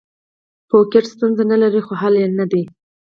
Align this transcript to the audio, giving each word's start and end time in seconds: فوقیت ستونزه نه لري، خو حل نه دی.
فوقیت 0.69 1.05
ستونزه 1.13 1.43
نه 1.51 1.57
لري، 1.63 1.81
خو 1.85 1.93
حل 2.01 2.15
نه 2.39 2.45
دی. 2.51 2.63